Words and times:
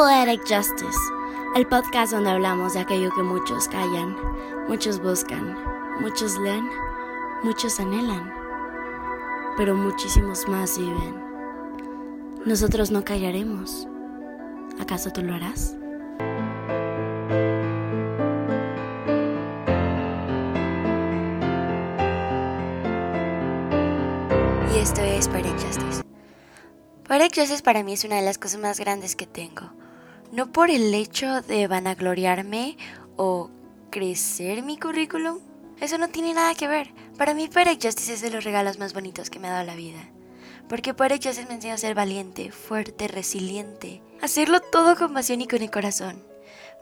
Poetic 0.00 0.40
Justice, 0.48 0.98
el 1.54 1.66
podcast 1.66 2.12
donde 2.12 2.30
hablamos 2.30 2.72
de 2.72 2.80
aquello 2.80 3.10
que 3.14 3.22
muchos 3.22 3.68
callan, 3.68 4.16
muchos 4.66 4.98
buscan, 4.98 5.54
muchos 6.00 6.38
leen, 6.38 6.70
muchos 7.42 7.78
anhelan, 7.78 8.32
pero 9.58 9.74
muchísimos 9.74 10.48
más 10.48 10.78
viven. 10.78 11.22
Nosotros 12.46 12.90
no 12.90 13.04
callaremos. 13.04 13.86
¿Acaso 14.80 15.10
tú 15.12 15.20
lo 15.20 15.34
harás? 15.34 15.76
Y 24.74 24.78
esto 24.78 25.02
es 25.02 25.28
Poetic 25.28 25.60
Justice. 25.60 26.02
Poetic 27.06 27.34
Justice 27.38 27.62
para 27.62 27.82
mí 27.82 27.92
es 27.92 28.04
una 28.04 28.16
de 28.16 28.22
las 28.22 28.38
cosas 28.38 28.60
más 28.62 28.80
grandes 28.80 29.14
que 29.14 29.26
tengo. 29.26 29.78
No 30.32 30.52
por 30.52 30.70
el 30.70 30.94
hecho 30.94 31.42
de 31.42 31.66
vanagloriarme 31.66 32.76
o 33.16 33.50
crecer 33.90 34.62
mi 34.62 34.78
currículum. 34.78 35.40
Eso 35.80 35.98
no 35.98 36.08
tiene 36.08 36.34
nada 36.34 36.54
que 36.54 36.68
ver. 36.68 36.94
Para 37.18 37.34
mí 37.34 37.48
Poetic 37.48 37.82
Justice 37.82 38.14
es 38.14 38.20
de 38.20 38.30
los 38.30 38.44
regalos 38.44 38.78
más 38.78 38.94
bonitos 38.94 39.28
que 39.28 39.40
me 39.40 39.48
ha 39.48 39.52
dado 39.52 39.66
la 39.66 39.74
vida. 39.74 40.08
Porque 40.68 40.94
Poetic 40.94 41.24
Justice 41.24 41.48
me 41.48 41.54
enseña 41.54 41.74
a 41.74 41.78
ser 41.78 41.96
valiente, 41.96 42.52
fuerte, 42.52 43.08
resiliente. 43.08 44.02
Hacerlo 44.22 44.60
todo 44.60 44.94
con 44.94 45.12
pasión 45.14 45.40
y 45.40 45.48
con 45.48 45.62
el 45.62 45.70
corazón. 45.70 46.22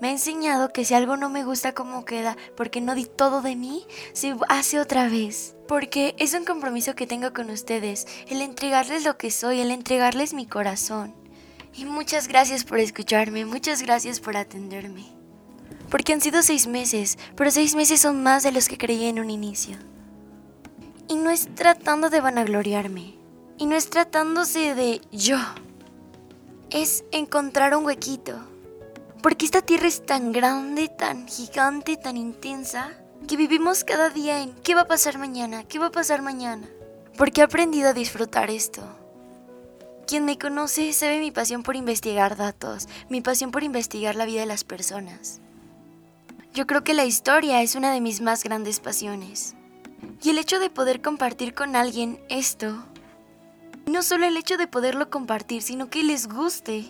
Me 0.01 0.08
ha 0.08 0.12
enseñado 0.12 0.73
que 0.73 0.84
si 0.84 0.92
algo 0.95 1.17
no 1.17 1.30
me 1.30 1.42
gusta 1.42 1.73
como 1.73 2.05
queda, 2.05 2.36
porque 2.55 2.83
no 2.83 2.95
di 2.95 3.06
todo 3.06 3.41
de 3.41 3.56
mí, 3.56 3.86
se 4.12 4.36
hace 4.48 4.78
otra 4.78 5.08
vez. 5.08 5.56
Porque 5.67 6.14
es 6.19 6.34
un 6.34 6.45
compromiso 6.45 6.95
que 6.95 7.06
tengo 7.06 7.33
con 7.33 7.51
ustedes, 7.51 8.06
el 8.28 8.42
entregarles 8.42 9.05
lo 9.05 9.17
que 9.17 9.30
soy, 9.30 9.61
el 9.61 9.70
entregarles 9.70 10.34
mi 10.34 10.47
corazón. 10.47 11.14
Y 11.74 11.84
muchas 11.84 12.28
gracias 12.28 12.64
por 12.64 12.78
escucharme, 12.78 13.44
muchas 13.44 13.83
gracias 13.83 14.20
por 14.20 14.36
atenderme. 14.36 15.06
Porque 15.91 16.12
han 16.12 16.20
sido 16.20 16.42
seis 16.42 16.66
meses, 16.66 17.19
pero 17.36 17.50
seis 17.50 17.74
meses 17.74 18.00
son 18.00 18.22
más 18.22 18.42
de 18.42 18.52
los 18.52 18.69
que 18.69 18.78
creí 18.78 19.06
en 19.06 19.20
un 19.20 19.30
inicio. 19.30 19.77
Y 21.08 21.16
no 21.16 21.30
es 21.30 21.55
tratando 21.55 22.11
de 22.11 22.20
vanagloriarme, 22.20 23.14
y 23.56 23.66
no 23.66 23.77
es 23.77 23.89
tratándose 23.89 24.74
de 24.74 25.00
yo, 25.11 25.39
es 26.70 27.05
encontrar 27.12 27.74
un 27.77 27.86
huequito 27.86 28.39
porque 29.22 29.46
esta 29.46 29.62
tierra 29.62 29.89
es 29.89 30.06
tan 30.06 30.33
grande, 30.33 30.89
tan 30.89 31.27
gigante, 31.27 31.96
tan 31.96 32.16
intensa, 32.16 32.92
que 33.27 33.36
vivimos 33.36 33.84
cada 33.84 34.11
día 34.11 34.41
en 34.41 34.52
¿qué 34.62 34.74
va 34.74 34.83
a 34.83 34.86
pasar 34.89 35.19
mañana? 35.19 35.64
¿Qué 35.64 35.78
va 35.78 35.86
a 35.86 35.92
pasar 35.92 36.22
mañana? 36.22 36.69
Porque 37.16 37.41
he 37.41 37.44
aprendido 37.44 37.89
a 37.89 37.94
disfrutar 37.94 38.48
esto. 38.48 38.83
Quien 40.09 40.25
me 40.25 40.39
conoce 40.39 40.95
sabe 40.95 41.20
mi 41.20 41.31
pasión 41.31 41.62
por 41.62 41.77
investigar 41.77 42.34
datos, 42.34 42.89
mi 43.11 43.20
pasión 43.20 43.51
por 43.51 43.62
investigar 43.62 44.17
la 44.17 44.25
vida 44.25 44.41
de 44.41 44.47
las 44.47 44.64
personas. 44.64 45.42
Yo 46.55 46.67
creo 46.67 46.83
que 46.83 46.95
la 46.95 47.05
historia 47.05 47.61
es 47.61 47.75
una 47.75 47.92
de 47.92 48.01
mis 48.01 48.23
más 48.23 48.42
grandes 48.42 48.81
pasiones. 48.81 49.55
Y 50.23 50.31
el 50.31 50.39
hecho 50.39 50.61
de 50.61 50.70
poder 50.70 51.03
compartir 51.03 51.53
con 51.53 51.77
alguien 51.77 52.19
esto, 52.31 52.86
no 53.84 54.03
solo 54.03 54.25
el 54.25 54.39
hecho 54.39 54.56
de 54.56 54.67
poderlo 54.67 55.11
compartir, 55.11 55.61
sino 55.61 55.91
que 55.91 56.02
les 56.02 56.27
guste 56.27 56.86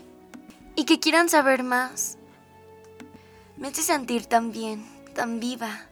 y 0.77 0.85
que 0.85 1.01
quieran 1.01 1.29
saber 1.29 1.65
más, 1.65 2.19
me 3.57 3.67
hace 3.67 3.83
sentir 3.83 4.27
tan 4.27 4.53
bien, 4.53 4.87
tan 5.17 5.41
viva. 5.41 5.89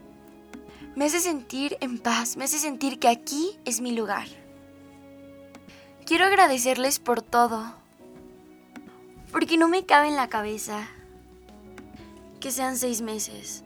Me 0.95 1.07
hace 1.07 1.19
sentir 1.19 1.77
en 1.81 1.99
paz, 1.99 2.37
me 2.37 2.45
hace 2.45 2.61
sentir 2.61 3.01
que 3.01 3.09
aquí 3.09 3.59
es 3.65 3.81
mi 3.81 3.91
lugar. 3.91 4.29
Quiero 6.07 6.25
agradecerles 6.25 7.01
por 7.01 7.21
todo, 7.21 7.75
porque 9.33 9.57
no 9.57 9.67
me 9.67 9.85
cabe 9.85 10.07
en 10.07 10.15
la 10.15 10.29
cabeza 10.29 10.87
que 12.39 12.53
sean 12.53 12.77
seis 12.77 13.03
meses. 13.03 13.65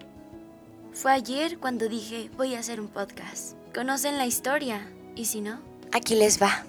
Fue 0.95 1.13
ayer 1.13 1.59
cuando 1.59 1.87
dije 1.87 2.31
voy 2.39 2.55
a 2.55 2.61
hacer 2.61 2.81
un 2.81 2.89
podcast. 2.89 3.57
¿Conocen 3.75 4.17
la 4.17 4.25
historia? 4.25 4.91
Y 5.17 5.27
si 5.27 5.43
no, 5.43 5.61
aquí 5.93 6.15
les 6.15 6.41
va. 6.41 6.65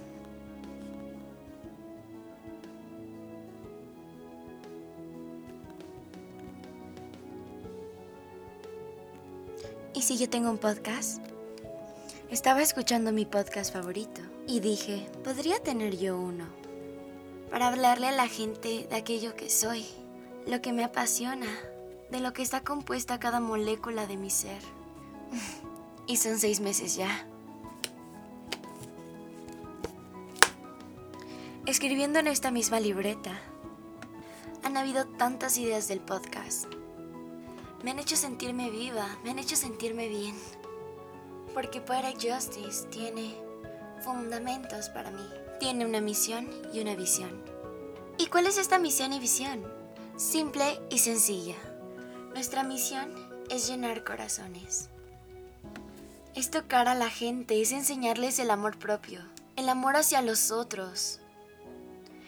¿Y 9.93 10.01
si 10.01 10.17
yo 10.17 10.29
tengo 10.29 10.49
un 10.49 10.57
podcast? 10.57 11.30
Estaba 12.31 12.61
escuchando 12.61 13.11
mi 13.11 13.25
podcast 13.25 13.73
favorito 13.73 14.21
y 14.47 14.61
dije, 14.61 15.05
podría 15.21 15.59
tener 15.59 15.97
yo 15.97 16.17
uno. 16.17 16.45
Para 17.49 17.67
hablarle 17.67 18.07
a 18.07 18.13
la 18.13 18.29
gente 18.29 18.87
de 18.89 18.95
aquello 18.95 19.35
que 19.35 19.49
soy, 19.49 19.85
lo 20.47 20.61
que 20.61 20.71
me 20.71 20.85
apasiona, 20.85 21.49
de 22.09 22.21
lo 22.21 22.31
que 22.31 22.41
está 22.41 22.61
compuesta 22.61 23.19
cada 23.19 23.41
molécula 23.41 24.07
de 24.07 24.15
mi 24.15 24.29
ser. 24.29 24.61
y 26.07 26.15
son 26.15 26.39
seis 26.39 26.61
meses 26.61 26.95
ya. 26.95 27.27
Escribiendo 31.65 32.19
en 32.19 32.27
esta 32.27 32.49
misma 32.49 32.79
libreta, 32.79 33.37
han 34.63 34.77
habido 34.77 35.05
tantas 35.05 35.57
ideas 35.57 35.89
del 35.89 35.99
podcast 35.99 36.67
me 37.83 37.91
han 37.91 37.99
hecho 37.99 38.15
sentirme 38.15 38.69
viva, 38.69 39.07
me 39.23 39.31
han 39.31 39.39
hecho 39.39 39.55
sentirme 39.55 40.07
bien. 40.07 40.35
Porque 41.53 41.81
Poetic 41.81 42.15
Justice 42.15 42.87
tiene 42.87 43.35
fundamentos 44.03 44.89
para 44.89 45.11
mí. 45.11 45.27
Tiene 45.59 45.85
una 45.85 46.01
misión 46.01 46.49
y 46.73 46.79
una 46.79 46.95
visión. 46.95 47.43
¿Y 48.17 48.27
cuál 48.27 48.47
es 48.47 48.57
esta 48.57 48.79
misión 48.79 49.13
y 49.13 49.19
visión? 49.19 49.63
Simple 50.17 50.79
y 50.89 50.99
sencilla. 50.99 51.55
Nuestra 52.33 52.63
misión 52.63 53.13
es 53.49 53.67
llenar 53.67 54.03
corazones. 54.03 54.89
Es 56.35 56.49
tocar 56.49 56.87
a 56.87 56.95
la 56.95 57.09
gente, 57.09 57.61
es 57.61 57.71
enseñarles 57.71 58.39
el 58.39 58.51
amor 58.51 58.77
propio, 58.77 59.21
el 59.55 59.67
amor 59.69 59.97
hacia 59.97 60.21
los 60.21 60.51
otros. 60.51 61.19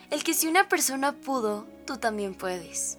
El 0.09 0.23
que 0.23 0.33
si 0.33 0.47
una 0.47 0.67
persona 0.67 1.13
pudo, 1.13 1.65
tú 1.85 1.97
también 1.97 2.35
puedes 2.35 2.97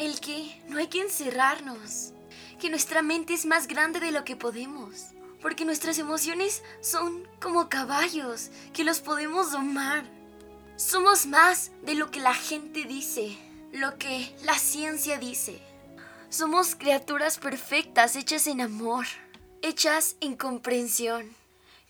el 0.00 0.18
que 0.18 0.58
no 0.68 0.78
hay 0.78 0.86
que 0.86 1.02
encerrarnos, 1.02 2.14
que 2.58 2.70
nuestra 2.70 3.02
mente 3.02 3.34
es 3.34 3.44
más 3.44 3.66
grande 3.66 4.00
de 4.00 4.12
lo 4.12 4.24
que 4.24 4.34
podemos, 4.34 5.08
porque 5.40 5.64
nuestras 5.64 5.98
emociones 5.98 6.62
son 6.80 7.26
como 7.40 7.68
caballos 7.68 8.50
que 8.72 8.84
los 8.84 9.00
podemos 9.00 9.52
domar. 9.52 10.04
Somos 10.76 11.26
más 11.26 11.70
de 11.82 11.94
lo 11.94 12.10
que 12.10 12.20
la 12.20 12.34
gente 12.34 12.84
dice, 12.84 13.38
lo 13.72 13.98
que 13.98 14.34
la 14.44 14.58
ciencia 14.58 15.18
dice. 15.18 15.60
Somos 16.28 16.74
criaturas 16.74 17.38
perfectas 17.38 18.16
hechas 18.16 18.46
en 18.46 18.60
amor, 18.60 19.06
hechas 19.62 20.16
en 20.20 20.36
comprensión, 20.36 21.34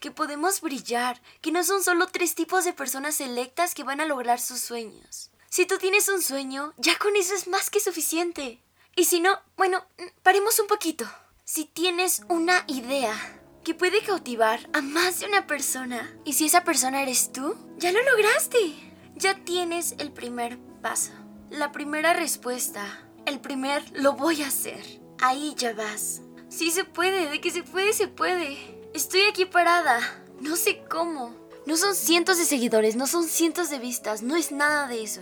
que 0.01 0.11
podemos 0.11 0.61
brillar, 0.61 1.21
que 1.41 1.53
no 1.53 1.63
son 1.63 1.83
solo 1.83 2.07
tres 2.07 2.35
tipos 2.35 2.65
de 2.65 2.73
personas 2.73 3.17
selectas 3.17 3.75
que 3.75 3.85
van 3.85 4.01
a 4.01 4.07
lograr 4.07 4.41
sus 4.41 4.61
sueños. 4.61 5.31
Si 5.51 5.67
tú 5.67 5.79
tienes 5.79 6.09
un 6.09 6.23
sueño, 6.23 6.73
ya 6.79 6.97
con 6.97 7.17
eso 7.17 7.35
es 7.35 7.49
más 7.49 7.71
que 7.71 7.81
suficiente. 7.81 8.63
Y 8.97 9.05
si 9.05 9.21
no, 9.21 9.39
bueno, 9.57 9.85
paremos 10.23 10.59
un 10.59 10.69
poquito. 10.69 11.09
Si 11.45 11.65
tienes 11.65 12.23
una 12.29 12.65
idea 12.69 13.40
que 13.65 13.75
puede 13.75 14.03
cautivar 14.03 14.69
a 14.73 14.81
más 14.81 15.21
de 15.21 15.27
una 15.27 15.47
persona, 15.47 16.11
y 16.25 16.33
si 16.33 16.47
esa 16.47 16.65
persona 16.65 17.03
eres 17.03 17.33
tú, 17.33 17.57
ya 17.79 17.93
lo 17.93 18.03
lograste. 18.03 18.75
Ya 19.17 19.35
tienes 19.35 19.95
el 19.99 20.13
primer 20.13 20.59
paso, 20.81 21.13
la 21.51 21.73
primera 21.73 22.15
respuesta, 22.15 23.07
el 23.27 23.41
primer 23.41 23.83
lo 23.93 24.15
voy 24.15 24.43
a 24.43 24.49
hacer. 24.49 25.01
Ahí 25.21 25.55
ya 25.57 25.75
vas. 25.75 26.23
Sí 26.49 26.71
se 26.71 26.85
puede, 26.85 27.29
de 27.29 27.41
que 27.41 27.51
se 27.51 27.63
puede, 27.63 27.93
se 27.93 28.09
puede. 28.09 28.57
Estoy 28.95 29.23
aquí 29.23 29.45
parada. 29.45 30.01
No 30.41 30.57
sé 30.57 30.83
cómo. 30.89 31.35
No 31.67 31.77
son 31.77 31.95
cientos 31.95 32.39
de 32.39 32.47
seguidores, 32.47 32.97
no 32.97 33.07
son 33.07 33.25
cientos 33.25 33.69
de 33.69 33.79
vistas, 33.79 34.23
no 34.23 34.37
es 34.37 34.51
nada 34.51 34.89
de 34.89 35.03
eso. 35.03 35.21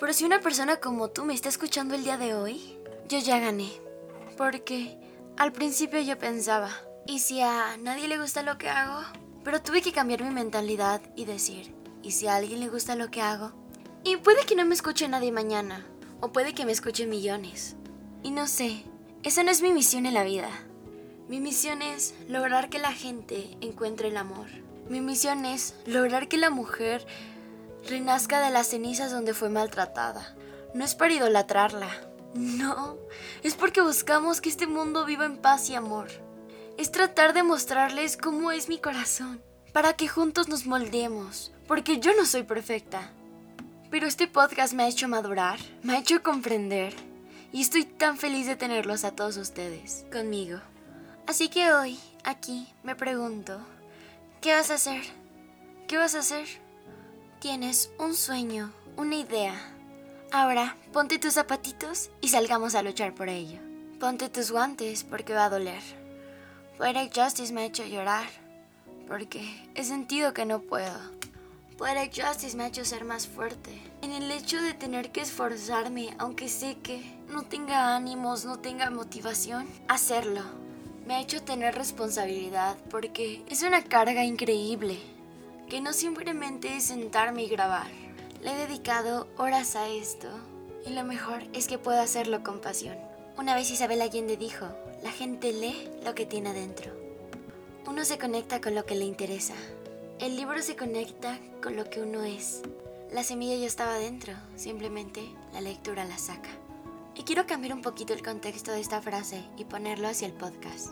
Pero 0.00 0.12
si 0.12 0.24
una 0.24 0.40
persona 0.40 0.76
como 0.78 1.08
tú 1.08 1.24
me 1.24 1.34
está 1.34 1.48
escuchando 1.48 1.94
el 1.94 2.02
día 2.02 2.16
de 2.18 2.34
hoy, 2.34 2.76
yo 3.08 3.18
ya 3.18 3.38
gané. 3.38 3.70
Porque 4.36 4.98
al 5.36 5.52
principio 5.52 6.00
yo 6.00 6.18
pensaba, 6.18 6.70
¿y 7.08 7.20
si 7.20 7.40
a 7.40 7.78
nadie 7.78 8.06
le 8.06 8.18
gusta 8.18 8.42
lo 8.42 8.58
que 8.58 8.68
hago? 8.68 9.00
Pero 9.42 9.62
tuve 9.62 9.80
que 9.80 9.92
cambiar 9.92 10.22
mi 10.22 10.30
mentalidad 10.30 11.00
y 11.16 11.24
decir, 11.24 11.74
¿y 12.02 12.12
si 12.12 12.26
a 12.26 12.36
alguien 12.36 12.60
le 12.60 12.68
gusta 12.68 12.96
lo 12.96 13.10
que 13.10 13.22
hago? 13.22 13.52
Y 14.04 14.18
puede 14.18 14.44
que 14.44 14.54
no 14.54 14.66
me 14.66 14.74
escuche 14.74 15.08
nadie 15.08 15.32
mañana, 15.32 15.86
o 16.20 16.32
puede 16.32 16.52
que 16.52 16.66
me 16.66 16.72
escuche 16.72 17.06
millones. 17.06 17.76
Y 18.22 18.30
no 18.30 18.46
sé, 18.46 18.84
esa 19.22 19.42
no 19.42 19.50
es 19.50 19.62
mi 19.62 19.72
misión 19.72 20.04
en 20.04 20.12
la 20.12 20.22
vida. 20.22 20.50
Mi 21.28 21.40
misión 21.40 21.80
es 21.80 22.14
lograr 22.28 22.68
que 22.68 22.78
la 22.78 22.92
gente 22.92 23.56
encuentre 23.62 24.08
el 24.08 24.18
amor. 24.18 24.46
Mi 24.90 25.00
misión 25.00 25.46
es 25.46 25.76
lograr 25.86 26.28
que 26.28 26.36
la 26.36 26.50
mujer 26.50 27.06
renazca 27.88 28.40
de 28.40 28.50
las 28.50 28.68
cenizas 28.68 29.10
donde 29.10 29.32
fue 29.32 29.48
maltratada. 29.48 30.36
No 30.74 30.84
es 30.84 30.94
para 30.94 31.14
idolatrarla, 31.14 31.88
no, 32.34 32.98
es 33.42 33.54
porque 33.54 33.80
buscamos 33.80 34.42
que 34.42 34.50
este 34.50 34.66
mundo 34.66 35.06
viva 35.06 35.24
en 35.24 35.38
paz 35.38 35.70
y 35.70 35.74
amor. 35.74 36.27
Es 36.78 36.92
tratar 36.92 37.32
de 37.32 37.42
mostrarles 37.42 38.16
cómo 38.16 38.52
es 38.52 38.68
mi 38.68 38.78
corazón, 38.78 39.42
para 39.72 39.94
que 39.94 40.06
juntos 40.06 40.46
nos 40.46 40.64
moldemos, 40.64 41.50
porque 41.66 41.98
yo 41.98 42.14
no 42.14 42.24
soy 42.24 42.44
perfecta, 42.44 43.10
Pero 43.90 44.06
este 44.06 44.28
podcast 44.28 44.74
me 44.74 44.84
ha 44.84 44.88
hecho 44.88 45.08
madurar, 45.08 45.58
me 45.82 45.94
ha 45.94 45.98
hecho 45.98 46.22
comprender 46.22 46.94
y 47.52 47.62
estoy 47.62 47.84
tan 47.84 48.16
feliz 48.16 48.46
de 48.46 48.54
tenerlos 48.54 49.02
a 49.02 49.10
todos 49.10 49.38
ustedes 49.38 50.04
conmigo. 50.12 50.60
Así 51.26 51.48
que 51.48 51.72
hoy, 51.72 51.98
aquí, 52.22 52.72
me 52.84 52.94
pregunto, 52.94 53.58
¿qué 54.40 54.54
vas 54.54 54.70
a 54.70 54.74
hacer? 54.74 55.02
¿Qué 55.88 55.96
vas 55.96 56.14
a 56.14 56.20
hacer? 56.20 56.46
Tienes 57.40 57.90
un 57.98 58.14
sueño, 58.14 58.72
una 58.96 59.16
idea. 59.16 59.54
Ahora, 60.30 60.76
ponte 60.92 61.18
tus 61.18 61.32
zapatitos 61.34 62.10
y 62.20 62.28
salgamos 62.28 62.76
a 62.76 62.82
luchar 62.82 63.16
por 63.16 63.28
ello. 63.28 63.58
Ponte 63.98 64.28
tus 64.28 64.52
guantes 64.52 65.02
porque 65.02 65.34
va 65.34 65.46
a 65.46 65.50
doler. 65.50 65.82
Poetic 66.78 67.12
Justice 67.12 67.52
me 67.52 67.62
ha 67.62 67.64
hecho 67.64 67.84
llorar 67.84 68.28
porque 69.08 69.42
he 69.74 69.82
sentido 69.82 70.32
que 70.32 70.46
no 70.46 70.60
puedo. 70.60 70.96
Poetic 71.76 72.24
Justice 72.24 72.56
me 72.56 72.62
ha 72.62 72.66
hecho 72.68 72.84
ser 72.84 73.04
más 73.04 73.26
fuerte. 73.26 73.82
En 74.00 74.12
el 74.12 74.30
hecho 74.30 74.62
de 74.62 74.74
tener 74.74 75.10
que 75.10 75.20
esforzarme, 75.20 76.14
aunque 76.18 76.48
sé 76.48 76.76
que 76.80 77.02
no 77.30 77.42
tenga 77.42 77.96
ánimos, 77.96 78.44
no 78.44 78.60
tenga 78.60 78.90
motivación, 78.90 79.66
hacerlo. 79.88 80.42
Me 81.04 81.14
ha 81.14 81.20
hecho 81.20 81.42
tener 81.42 81.74
responsabilidad 81.74 82.76
porque 82.92 83.42
es 83.48 83.64
una 83.64 83.82
carga 83.82 84.24
increíble 84.24 85.00
que 85.68 85.80
no 85.80 85.92
simplemente 85.92 86.76
es 86.76 86.84
sentarme 86.84 87.42
y 87.42 87.48
grabar. 87.48 87.88
Le 88.40 88.52
he 88.52 88.56
dedicado 88.68 89.26
horas 89.36 89.74
a 89.74 89.88
esto 89.88 90.28
y 90.86 90.90
lo 90.90 91.02
mejor 91.02 91.42
es 91.54 91.66
que 91.66 91.76
puedo 91.76 92.00
hacerlo 92.00 92.44
con 92.44 92.60
pasión. 92.60 92.96
Una 93.36 93.56
vez 93.56 93.68
Isabel 93.68 94.00
Allende 94.00 94.36
dijo, 94.36 94.68
la 95.02 95.12
gente 95.12 95.52
lee 95.52 95.88
lo 96.04 96.14
que 96.14 96.26
tiene 96.26 96.50
adentro. 96.50 96.90
Uno 97.86 98.04
se 98.04 98.18
conecta 98.18 98.60
con 98.60 98.74
lo 98.74 98.84
que 98.84 98.96
le 98.96 99.04
interesa. 99.04 99.54
El 100.18 100.36
libro 100.36 100.60
se 100.60 100.76
conecta 100.76 101.38
con 101.62 101.76
lo 101.76 101.88
que 101.88 102.02
uno 102.02 102.24
es. 102.24 102.62
La 103.12 103.22
semilla 103.22 103.56
ya 103.56 103.66
estaba 103.66 103.94
dentro, 103.94 104.34
simplemente 104.56 105.22
la 105.52 105.60
lectura 105.60 106.04
la 106.04 106.18
saca. 106.18 106.50
Y 107.14 107.22
quiero 107.22 107.46
cambiar 107.46 107.74
un 107.74 107.82
poquito 107.82 108.12
el 108.12 108.22
contexto 108.22 108.72
de 108.72 108.80
esta 108.80 109.00
frase 109.00 109.44
y 109.56 109.64
ponerlo 109.64 110.08
hacia 110.08 110.26
el 110.26 110.34
podcast. 110.34 110.90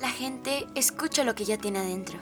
La 0.00 0.10
gente 0.10 0.66
escucha 0.74 1.24
lo 1.24 1.34
que 1.34 1.44
ya 1.44 1.58
tiene 1.58 1.78
adentro. 1.78 2.18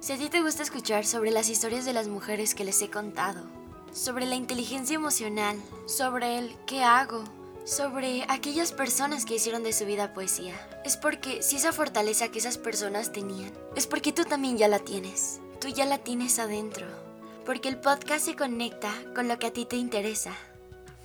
Si 0.00 0.12
a 0.12 0.18
ti 0.18 0.28
te 0.28 0.42
gusta 0.42 0.62
escuchar 0.62 1.06
sobre 1.06 1.30
las 1.30 1.48
historias 1.48 1.84
de 1.84 1.92
las 1.92 2.08
mujeres 2.08 2.54
que 2.54 2.64
les 2.64 2.82
he 2.82 2.90
contado, 2.90 3.44
sobre 3.92 4.26
la 4.26 4.34
inteligencia 4.34 4.96
emocional, 4.96 5.56
sobre 5.86 6.38
el 6.38 6.56
qué 6.66 6.82
hago, 6.82 7.24
sobre 7.64 8.24
aquellas 8.28 8.72
personas 8.72 9.24
que 9.24 9.36
hicieron 9.36 9.62
de 9.62 9.72
su 9.72 9.86
vida 9.86 10.12
poesía, 10.12 10.54
es 10.84 10.96
porque 10.96 11.42
si 11.42 11.56
esa 11.56 11.72
fortaleza 11.72 12.28
que 12.28 12.38
esas 12.38 12.58
personas 12.58 13.12
tenían, 13.12 13.52
es 13.74 13.86
porque 13.86 14.12
tú 14.12 14.24
también 14.24 14.58
ya 14.58 14.68
la 14.68 14.78
tienes, 14.78 15.40
tú 15.60 15.68
ya 15.68 15.86
la 15.86 15.98
tienes 15.98 16.38
adentro, 16.38 16.86
porque 17.46 17.68
el 17.68 17.78
podcast 17.78 18.26
se 18.26 18.36
conecta 18.36 18.92
con 19.14 19.28
lo 19.28 19.38
que 19.38 19.46
a 19.46 19.52
ti 19.52 19.64
te 19.64 19.76
interesa, 19.76 20.34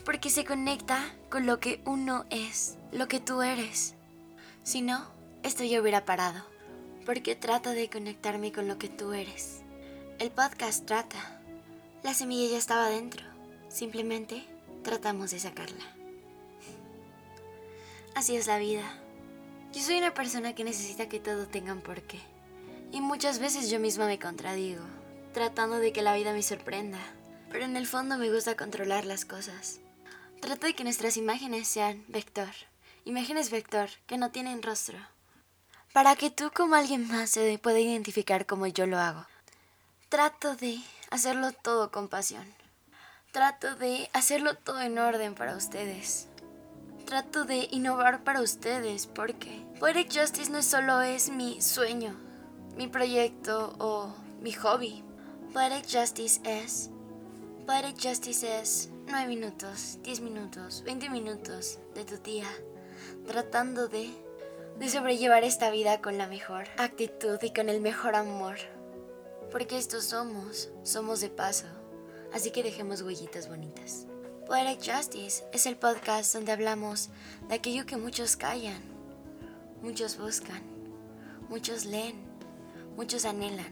porque 0.05 0.29
se 0.29 0.45
conecta 0.45 1.13
con 1.29 1.45
lo 1.45 1.59
que 1.59 1.81
uno 1.85 2.25
es, 2.29 2.77
lo 2.91 3.07
que 3.07 3.19
tú 3.19 3.41
eres. 3.41 3.95
Si 4.63 4.81
no, 4.81 5.07
esto 5.43 5.63
ya 5.63 5.81
hubiera 5.81 6.05
parado 6.05 6.43
porque 7.09 7.35
trata 7.35 7.71
de 7.71 7.89
conectarme 7.89 8.51
con 8.51 8.67
lo 8.67 8.77
que 8.77 8.87
tú 8.87 9.13
eres. 9.13 9.61
El 10.19 10.29
podcast 10.29 10.85
trata. 10.85 11.41
La 12.03 12.13
semilla 12.13 12.51
ya 12.51 12.59
estaba 12.59 12.87
dentro. 12.87 13.25
Simplemente 13.67 14.43
tratamos 14.83 15.31
de 15.31 15.39
sacarla. 15.39 15.98
Así 18.19 18.35
es 18.35 18.47
la 18.47 18.57
vida. 18.57 18.83
Yo 19.71 19.81
soy 19.81 19.97
una 19.97 20.13
persona 20.13 20.53
que 20.53 20.65
necesita 20.65 21.07
que 21.07 21.21
todo 21.21 21.47
tenga 21.47 21.71
un 21.71 21.79
porqué. 21.79 22.19
Y 22.91 22.99
muchas 22.99 23.39
veces 23.39 23.69
yo 23.69 23.79
misma 23.79 24.07
me 24.07 24.19
contradigo, 24.19 24.83
tratando 25.33 25.77
de 25.77 25.93
que 25.93 26.01
la 26.01 26.13
vida 26.15 26.33
me 26.33 26.43
sorprenda. 26.43 26.99
Pero 27.49 27.63
en 27.63 27.77
el 27.77 27.87
fondo 27.87 28.17
me 28.17 28.29
gusta 28.29 28.57
controlar 28.57 29.05
las 29.05 29.23
cosas. 29.23 29.79
Trato 30.41 30.67
de 30.67 30.73
que 30.73 30.83
nuestras 30.83 31.15
imágenes 31.15 31.69
sean 31.69 32.03
vector. 32.09 32.49
Imágenes 33.05 33.51
vector 33.51 33.89
que 34.05 34.17
no 34.17 34.31
tienen 34.31 34.63
rostro 34.63 34.97
para 35.93 36.17
que 36.17 36.29
tú 36.29 36.51
como 36.53 36.75
alguien 36.75 37.07
más 37.07 37.29
se 37.29 37.57
pueda 37.57 37.79
identificar 37.79 38.45
como 38.45 38.67
yo 38.67 38.85
lo 38.85 38.99
hago. 38.99 39.25
Trato 40.09 40.57
de 40.57 40.81
hacerlo 41.09 41.53
todo 41.53 41.89
con 41.89 42.09
pasión. 42.09 42.53
Trato 43.31 43.75
de 43.75 44.09
hacerlo 44.11 44.55
todo 44.55 44.81
en 44.81 44.99
orden 44.99 45.35
para 45.35 45.55
ustedes. 45.55 46.28
Trato 47.09 47.43
de 47.43 47.67
innovar 47.71 48.23
para 48.23 48.39
ustedes 48.39 49.07
porque 49.07 49.65
Poetic 49.79 50.13
Justice 50.13 50.51
no 50.51 50.61
solo 50.61 51.01
es 51.01 51.31
mi 51.31 51.59
sueño, 51.59 52.15
mi 52.77 52.87
proyecto 52.87 53.73
o 53.79 54.13
mi 54.43 54.51
hobby. 54.51 55.03
Poetic 55.51 55.85
Justice 55.91 56.39
es... 56.43 56.91
Poetic 57.65 57.95
Justice 57.99 58.59
es 58.59 58.89
9 59.07 59.27
minutos, 59.27 59.97
10 60.03 60.19
minutos, 60.21 60.83
20 60.85 61.09
minutos 61.09 61.79
de 61.95 62.05
tu 62.05 62.17
día 62.17 62.45
tratando 63.25 63.87
de 63.87 64.11
de 64.77 64.87
sobrellevar 64.87 65.43
esta 65.43 65.71
vida 65.71 66.01
con 66.01 66.19
la 66.19 66.27
mejor 66.27 66.65
actitud 66.77 67.39
y 67.41 67.51
con 67.51 67.69
el 67.69 67.81
mejor 67.81 68.13
amor. 68.13 68.57
Porque 69.51 69.79
estos 69.79 70.05
somos, 70.05 70.69
somos 70.83 71.21
de 71.21 71.29
paso, 71.29 71.65
así 72.31 72.51
que 72.51 72.61
dejemos 72.61 73.01
huellitas 73.01 73.49
bonitas. 73.49 74.05
Poetic 74.49 74.79
Justice 74.91 75.43
es 75.53 75.67
el 75.67 75.75
podcast 75.75 76.33
donde 76.33 76.51
hablamos 76.51 77.11
de 77.47 77.53
aquello 77.53 77.85
que 77.85 77.97
muchos 77.97 78.35
callan, 78.35 78.81
muchos 79.83 80.17
buscan, 80.17 80.59
muchos 81.49 81.85
leen, 81.85 82.15
muchos 82.97 83.25
anhelan, 83.25 83.71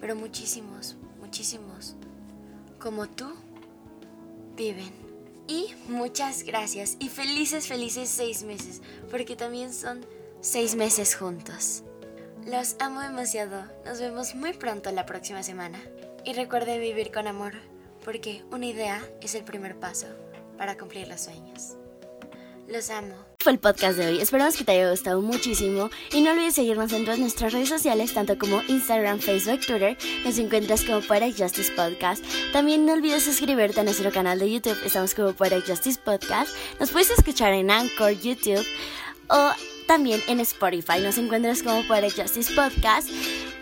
pero 0.00 0.16
muchísimos, 0.16 0.96
muchísimos, 1.20 1.94
como 2.80 3.08
tú, 3.08 3.32
viven. 4.56 4.92
Y 5.46 5.76
muchas 5.86 6.42
gracias 6.42 6.96
y 6.98 7.08
felices, 7.08 7.68
felices 7.68 8.08
seis 8.08 8.42
meses, 8.42 8.82
porque 9.12 9.36
también 9.36 9.72
son 9.72 10.04
seis 10.40 10.74
meses 10.74 11.14
juntos. 11.14 11.84
Los 12.46 12.74
amo 12.80 13.00
demasiado. 13.00 13.62
Nos 13.84 14.00
vemos 14.00 14.34
muy 14.34 14.54
pronto 14.54 14.90
la 14.90 15.06
próxima 15.06 15.44
semana. 15.44 15.78
Y 16.24 16.32
recuerde 16.32 16.80
vivir 16.80 17.12
con 17.12 17.28
amor, 17.28 17.52
porque 18.04 18.42
una 18.50 18.66
idea 18.66 19.02
es 19.20 19.34
el 19.34 19.44
primer 19.44 19.78
paso 19.78 20.06
para 20.56 20.76
cumplir 20.76 21.08
los 21.08 21.22
sueños. 21.22 21.76
Los 22.68 22.90
amo. 22.90 23.14
Fue 23.40 23.52
el 23.52 23.58
podcast 23.58 23.98
de 23.98 24.06
hoy. 24.06 24.20
Esperamos 24.20 24.56
que 24.56 24.64
te 24.64 24.72
haya 24.72 24.90
gustado 24.90 25.20
muchísimo. 25.20 25.90
Y 26.12 26.20
no 26.20 26.30
olvides 26.30 26.54
seguirnos 26.54 26.92
en 26.92 27.04
todas 27.04 27.18
nuestras 27.18 27.52
redes 27.52 27.68
sociales, 27.68 28.14
tanto 28.14 28.38
como 28.38 28.62
Instagram, 28.68 29.18
Facebook, 29.18 29.66
Twitter. 29.66 29.96
Nos 30.24 30.38
encuentras 30.38 30.84
como 30.84 31.00
Poetic 31.00 31.36
Justice 31.36 31.72
Podcast. 31.72 32.24
También 32.52 32.86
no 32.86 32.92
olvides 32.92 33.24
suscribirte 33.24 33.80
a 33.80 33.84
nuestro 33.84 34.12
canal 34.12 34.38
de 34.38 34.52
YouTube. 34.52 34.78
Estamos 34.84 35.14
como 35.14 35.32
Poetic 35.32 35.66
Justice 35.66 36.00
Podcast. 36.04 36.54
Nos 36.78 36.92
puedes 36.92 37.10
escuchar 37.10 37.52
en 37.54 37.70
Anchor, 37.70 38.12
YouTube 38.12 38.64
o 39.30 39.50
también 39.86 40.20
en 40.28 40.38
Spotify 40.40 41.00
nos 41.02 41.18
encuentras 41.18 41.62
como 41.62 41.82
Poetic 41.88 42.20
Justice 42.20 42.54
Podcast 42.54 43.08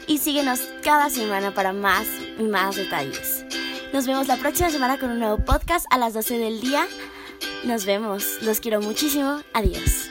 y 0.06 0.18
síguenos 0.18 0.60
cada 0.82 1.08
semana 1.08 1.54
para 1.54 1.72
más 1.72 2.06
y 2.38 2.42
más 2.42 2.76
detalles. 2.76 3.44
Nos 3.92 4.06
vemos 4.06 4.28
la 4.28 4.36
próxima 4.36 4.70
semana 4.70 4.98
con 4.98 5.10
un 5.10 5.18
nuevo 5.18 5.38
podcast 5.38 5.86
a 5.90 5.98
las 5.98 6.14
12 6.14 6.38
del 6.38 6.60
día. 6.60 6.86
Nos 7.64 7.86
vemos, 7.86 8.42
los 8.42 8.60
quiero 8.60 8.80
muchísimo, 8.80 9.40
adiós. 9.54 10.10